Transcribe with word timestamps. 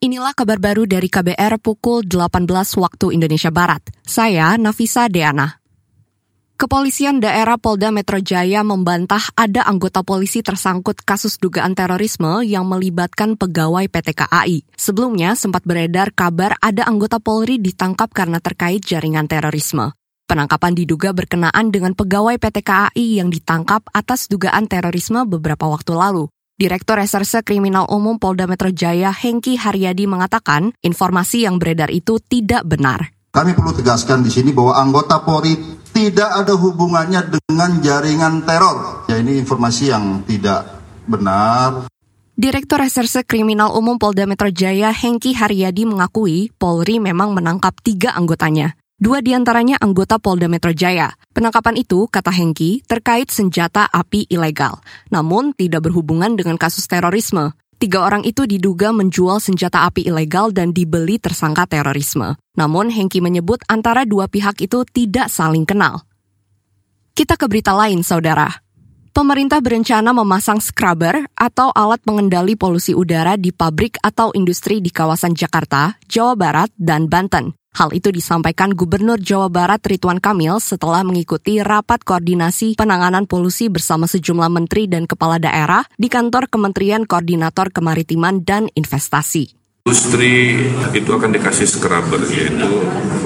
Inilah 0.00 0.32
kabar 0.32 0.56
baru 0.56 0.88
dari 0.88 1.12
KBR 1.12 1.60
pukul 1.60 2.08
18 2.08 2.48
waktu 2.80 3.12
Indonesia 3.12 3.52
Barat. 3.52 3.84
Saya 4.00 4.56
Nafisa 4.56 5.12
Deana. 5.12 5.60
Kepolisian 6.56 7.20
daerah 7.20 7.60
Polda 7.60 7.92
Metro 7.92 8.16
Jaya 8.16 8.64
membantah 8.64 9.20
ada 9.36 9.60
anggota 9.68 10.00
polisi 10.00 10.40
tersangkut 10.40 11.04
kasus 11.04 11.36
dugaan 11.36 11.76
terorisme 11.76 12.40
yang 12.48 12.64
melibatkan 12.64 13.36
pegawai 13.36 13.92
PT 13.92 14.16
KAI. 14.16 14.64
Sebelumnya 14.72 15.36
sempat 15.36 15.68
beredar 15.68 16.16
kabar 16.16 16.56
ada 16.64 16.88
anggota 16.88 17.20
Polri 17.20 17.60
ditangkap 17.60 18.08
karena 18.16 18.40
terkait 18.40 18.80
jaringan 18.80 19.28
terorisme. 19.28 19.92
Penangkapan 20.24 20.80
diduga 20.80 21.12
berkenaan 21.12 21.68
dengan 21.68 21.92
pegawai 21.92 22.40
PT 22.40 22.64
KAI 22.64 23.20
yang 23.20 23.28
ditangkap 23.28 23.84
atas 23.92 24.32
dugaan 24.32 24.64
terorisme 24.64 25.28
beberapa 25.28 25.68
waktu 25.68 25.92
lalu. 25.92 26.32
Direktur 26.60 27.00
Reserse 27.00 27.40
Kriminal 27.40 27.88
Umum 27.88 28.20
Polda 28.20 28.44
Metro 28.44 28.68
Jaya 28.68 29.16
Hengki 29.16 29.56
Haryadi 29.56 30.04
mengatakan 30.04 30.76
informasi 30.84 31.48
yang 31.48 31.56
beredar 31.56 31.88
itu 31.88 32.20
tidak 32.20 32.68
benar. 32.68 33.16
Kami 33.32 33.56
perlu 33.56 33.72
tegaskan 33.72 34.20
di 34.20 34.28
sini 34.28 34.52
bahwa 34.52 34.76
anggota 34.76 35.24
Polri 35.24 35.56
tidak 35.88 36.28
ada 36.28 36.52
hubungannya 36.52 37.32
dengan 37.32 37.80
jaringan 37.80 38.44
teror. 38.44 39.08
Ya 39.08 39.16
ini 39.16 39.40
informasi 39.40 39.88
yang 39.88 40.20
tidak 40.28 40.68
benar. 41.08 41.88
Direktur 42.36 42.84
Reserse 42.84 43.24
Kriminal 43.24 43.72
Umum 43.72 43.96
Polda 43.96 44.28
Metro 44.28 44.52
Jaya 44.52 44.92
Hengki 44.92 45.32
Haryadi 45.32 45.88
mengakui 45.88 46.52
Polri 46.60 47.00
memang 47.00 47.32
menangkap 47.32 47.72
tiga 47.80 48.12
anggotanya. 48.12 48.76
Dua 49.00 49.24
di 49.24 49.32
antaranya 49.32 49.80
anggota 49.80 50.20
Polda 50.20 50.44
Metro 50.44 50.76
Jaya. 50.76 51.08
Penangkapan 51.32 51.80
itu, 51.80 52.04
kata 52.04 52.28
Hengki, 52.28 52.84
terkait 52.84 53.32
senjata 53.32 53.88
api 53.88 54.28
ilegal. 54.28 54.76
Namun 55.08 55.56
tidak 55.56 55.88
berhubungan 55.88 56.36
dengan 56.36 56.60
kasus 56.60 56.84
terorisme. 56.84 57.56
Tiga 57.80 58.04
orang 58.04 58.28
itu 58.28 58.44
diduga 58.44 58.92
menjual 58.92 59.40
senjata 59.40 59.88
api 59.88 60.04
ilegal 60.04 60.52
dan 60.52 60.76
dibeli 60.76 61.16
tersangka 61.16 61.64
terorisme. 61.64 62.36
Namun 62.60 62.92
Hengki 62.92 63.24
menyebut 63.24 63.64
antara 63.72 64.04
dua 64.04 64.28
pihak 64.28 64.60
itu 64.60 64.84
tidak 64.84 65.32
saling 65.32 65.64
kenal. 65.64 66.04
Kita 67.16 67.40
ke 67.40 67.48
berita 67.48 67.72
lain, 67.72 68.04
saudara. 68.04 68.52
Pemerintah 69.16 69.64
berencana 69.64 70.12
memasang 70.12 70.60
scrubber 70.60 71.24
atau 71.40 71.72
alat 71.72 72.04
pengendali 72.04 72.52
polusi 72.52 72.92
udara 72.92 73.40
di 73.40 73.48
pabrik 73.48 73.96
atau 74.04 74.28
industri 74.36 74.84
di 74.84 74.92
kawasan 74.92 75.32
Jakarta, 75.32 75.96
Jawa 76.04 76.36
Barat, 76.36 76.68
dan 76.76 77.08
Banten. 77.08 77.59
Hal 77.70 77.94
itu 77.94 78.10
disampaikan 78.10 78.74
Gubernur 78.74 79.22
Jawa 79.22 79.46
Barat 79.46 79.78
Ridwan 79.86 80.18
Kamil 80.18 80.58
setelah 80.58 81.06
mengikuti 81.06 81.62
rapat 81.62 82.02
koordinasi 82.02 82.74
penanganan 82.74 83.30
polusi 83.30 83.70
bersama 83.70 84.10
sejumlah 84.10 84.50
menteri 84.50 84.90
dan 84.90 85.06
kepala 85.06 85.38
daerah 85.38 85.86
di 85.94 86.10
kantor 86.10 86.50
Kementerian 86.50 87.06
Koordinator 87.06 87.70
Kemaritiman 87.70 88.42
dan 88.42 88.66
Investasi. 88.74 89.54
Industri 89.86 90.66
itu 90.92 91.10
akan 91.14 91.30
dikasih 91.30 91.64
scrubber 91.64 92.20
yaitu 92.34 92.68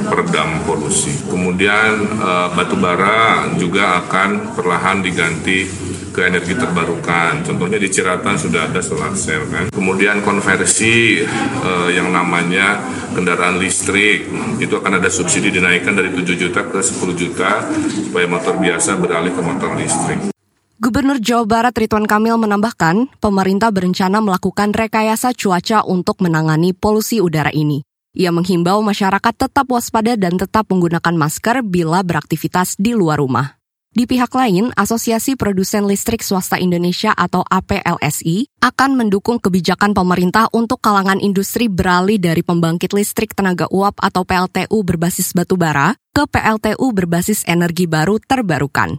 peredam 0.06 0.60
polusi. 0.68 1.10
Kemudian 1.26 2.20
uh, 2.20 2.52
batu 2.52 2.76
bara 2.76 3.48
juga 3.56 4.04
akan 4.04 4.54
perlahan 4.54 5.00
diganti 5.00 5.66
ke 6.14 6.30
energi 6.30 6.54
terbarukan. 6.54 7.42
Contohnya 7.42 7.82
di 7.82 7.90
Ciratan 7.90 8.38
sudah 8.38 8.70
ada 8.70 8.78
solar 8.78 9.10
cell 9.18 9.50
kan. 9.50 9.74
Kemudian 9.74 10.22
konversi 10.22 11.26
uh, 11.26 11.90
yang 11.90 12.14
namanya 12.14 12.78
kendaraan 13.10 13.58
listrik 13.58 14.30
itu 14.62 14.74
akan 14.78 15.02
ada 15.02 15.10
subsidi 15.10 15.50
dinaikkan 15.50 15.98
dari 15.98 16.14
7 16.14 16.22
juta 16.38 16.62
ke 16.70 16.78
10 16.78 17.18
juta 17.18 17.66
supaya 17.90 18.30
motor 18.30 18.54
biasa 18.62 18.94
beralih 19.02 19.34
ke 19.34 19.42
motor 19.42 19.74
listrik. 19.74 20.30
Gubernur 20.78 21.18
Jawa 21.18 21.48
Barat 21.48 21.74
Ridwan 21.74 22.04
Kamil 22.04 22.36
menambahkan, 22.38 23.18
pemerintah 23.18 23.72
berencana 23.72 24.20
melakukan 24.20 24.70
rekayasa 24.70 25.32
cuaca 25.34 25.82
untuk 25.86 26.20
menangani 26.22 26.76
polusi 26.76 27.24
udara 27.24 27.50
ini. 27.54 27.82
Ia 28.14 28.30
menghimbau 28.30 28.78
masyarakat 28.78 29.34
tetap 29.34 29.66
waspada 29.66 30.14
dan 30.14 30.38
tetap 30.38 30.70
menggunakan 30.70 31.14
masker 31.18 31.66
bila 31.66 32.04
beraktivitas 32.06 32.78
di 32.78 32.94
luar 32.94 33.18
rumah. 33.18 33.63
Di 33.94 34.10
pihak 34.10 34.34
lain, 34.34 34.74
Asosiasi 34.74 35.38
Produsen 35.38 35.86
Listrik 35.86 36.18
Swasta 36.18 36.58
Indonesia 36.58 37.14
atau 37.14 37.46
APLSI 37.46 38.50
akan 38.58 38.98
mendukung 38.98 39.38
kebijakan 39.38 39.94
pemerintah 39.94 40.50
untuk 40.50 40.82
kalangan 40.82 41.22
industri 41.22 41.70
beralih 41.70 42.18
dari 42.18 42.42
pembangkit 42.42 42.90
listrik 42.90 43.38
tenaga 43.38 43.70
uap 43.70 44.02
atau 44.02 44.26
PLTU 44.26 44.82
berbasis 44.82 45.30
batu 45.30 45.54
bara 45.54 45.94
ke 46.10 46.26
PLTU 46.26 46.90
berbasis 46.90 47.46
energi 47.46 47.86
baru 47.86 48.18
terbarukan. 48.18 48.98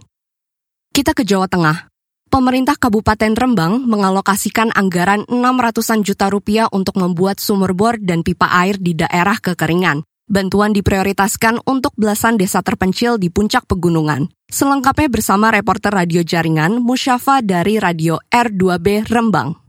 Kita 0.96 1.12
ke 1.12 1.28
Jawa 1.28 1.44
Tengah. 1.44 1.92
Pemerintah 2.32 2.80
Kabupaten 2.80 3.36
Rembang 3.36 3.84
mengalokasikan 3.84 4.72
anggaran 4.72 5.28
600-an 5.28 6.08
juta 6.08 6.32
rupiah 6.32 6.72
untuk 6.72 6.96
membuat 6.96 7.36
sumur 7.36 7.76
bor 7.76 8.00
dan 8.00 8.24
pipa 8.24 8.48
air 8.48 8.80
di 8.80 8.96
daerah 8.96 9.36
kekeringan. 9.44 10.08
Bantuan 10.26 10.74
diprioritaskan 10.74 11.62
untuk 11.70 11.94
belasan 11.94 12.34
desa 12.34 12.58
terpencil 12.58 13.14
di 13.14 13.30
puncak 13.30 13.70
pegunungan. 13.70 14.26
Selengkapnya 14.50 15.06
bersama 15.06 15.54
reporter 15.54 15.94
radio 15.94 16.26
jaringan 16.26 16.82
Musyafa 16.82 17.46
dari 17.46 17.78
Radio 17.78 18.18
R2B 18.30 19.06
Rembang. 19.06 19.65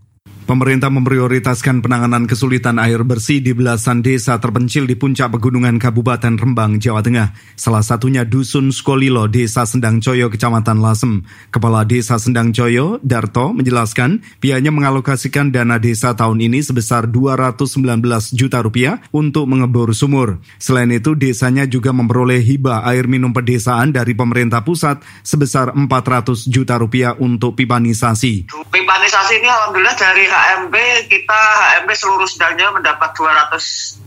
Pemerintah 0.48 0.88
memprioritaskan 0.88 1.84
penanganan 1.84 2.24
kesulitan 2.24 2.80
air 2.80 3.04
bersih 3.04 3.44
di 3.44 3.52
belasan 3.52 4.00
desa 4.00 4.40
terpencil 4.40 4.88
di 4.88 4.96
puncak 4.96 5.36
pegunungan 5.36 5.76
Kabupaten 5.76 6.40
Rembang, 6.40 6.80
Jawa 6.80 7.04
Tengah. 7.04 7.36
Salah 7.60 7.84
satunya 7.84 8.24
Dusun 8.24 8.72
Skolilo, 8.72 9.28
Desa 9.28 9.68
Sendang 9.68 10.00
Coyo, 10.00 10.32
Kecamatan 10.32 10.80
Lasem. 10.80 11.28
Kepala 11.52 11.84
Desa 11.84 12.16
Sendang 12.16 12.56
Coyo, 12.56 12.96
Darto, 13.04 13.52
menjelaskan 13.52 14.24
pihaknya 14.40 14.72
mengalokasikan 14.72 15.52
dana 15.52 15.84
desa 15.84 16.16
tahun 16.16 16.40
ini 16.40 16.64
sebesar 16.64 17.12
219 17.12 18.08
juta 18.32 18.64
rupiah 18.64 19.04
untuk 19.12 19.52
mengebor 19.52 19.92
sumur. 19.92 20.40
Selain 20.64 20.88
itu, 20.96 21.12
desanya 21.12 21.68
juga 21.68 21.92
memperoleh 21.92 22.40
hibah 22.40 22.88
air 22.88 23.12
minum 23.12 23.36
pedesaan 23.36 23.92
dari 23.92 24.16
pemerintah 24.16 24.64
pusat 24.64 25.04
sebesar 25.28 25.76
400 25.76 26.48
juta 26.48 26.80
rupiah 26.80 27.20
untuk 27.20 27.60
pipanisasi. 27.60 28.48
Pipanisasi 28.48 29.44
ini 29.44 29.50
alhamdulillah 29.52 29.98
dari 30.00 30.37
HMB 30.38 30.76
kita 31.10 31.40
HMB 31.82 31.90
seluruh 31.98 32.30
sedangnya 32.30 32.70
mendapat 32.70 33.10
200 33.18 33.58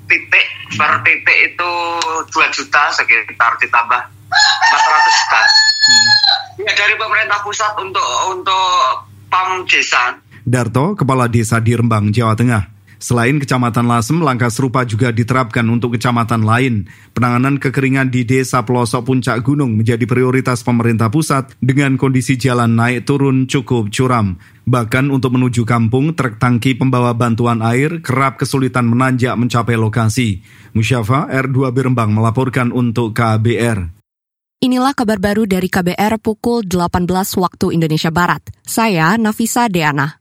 titik 0.07 0.47
per 0.79 1.03
titik 1.03 1.39
itu 1.55 1.73
2 2.31 2.57
juta 2.57 2.83
sekitar 2.95 3.53
ditambah 3.59 4.01
400 4.31 5.19
juta. 5.19 5.41
Hmm. 5.81 6.11
Ya 6.63 6.73
dari 6.77 6.95
pemerintah 6.95 7.43
pusat 7.43 7.73
untuk 7.83 8.11
untuk 8.31 9.11
PAM 9.31 9.67
desa. 9.67 10.19
Darto, 10.41 10.99
Kepala 10.99 11.31
Desa 11.31 11.63
di 11.63 11.77
Rembang, 11.77 12.11
Jawa 12.11 12.35
Tengah. 12.35 12.80
Selain 13.01 13.41
Kecamatan 13.41 13.89
Lasem, 13.89 14.21
langkah 14.21 14.53
serupa 14.53 14.85
juga 14.85 15.09
diterapkan 15.09 15.65
untuk 15.73 15.97
kecamatan 15.97 16.45
lain. 16.45 16.85
Penanganan 17.17 17.57
kekeringan 17.57 18.13
di 18.13 18.29
desa 18.29 18.61
pelosok 18.61 19.09
puncak 19.09 19.41
gunung 19.41 19.81
menjadi 19.81 20.05
prioritas 20.05 20.61
pemerintah 20.61 21.09
pusat 21.09 21.49
dengan 21.65 21.97
kondisi 21.97 22.37
jalan 22.37 22.77
naik 22.77 23.09
turun 23.09 23.49
cukup 23.49 23.89
curam. 23.89 24.37
Bahkan 24.69 25.09
untuk 25.09 25.33
menuju 25.33 25.65
kampung, 25.65 26.13
truk 26.13 26.37
tangki 26.37 26.77
pembawa 26.77 27.17
bantuan 27.17 27.65
air 27.65 28.05
kerap 28.05 28.37
kesulitan 28.37 28.85
menanjak 28.85 29.33
mencapai 29.33 29.81
lokasi. 29.81 30.45
Musyafa 30.77 31.25
R2 31.33 31.73
Birembang 31.73 32.13
melaporkan 32.13 32.69
untuk 32.69 33.17
KBR. 33.17 33.97
Inilah 34.61 34.93
kabar 34.93 35.17
baru 35.17 35.49
dari 35.49 35.73
KBR 35.73 36.21
pukul 36.21 36.69
18 36.69 37.09
waktu 37.41 37.67
Indonesia 37.73 38.13
Barat. 38.13 38.45
Saya 38.61 39.17
Nafisa 39.17 39.73
Deana. 39.73 40.20